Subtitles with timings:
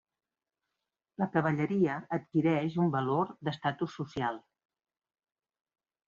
[1.23, 4.41] La cavalleria adquireix un valor d'estatus social.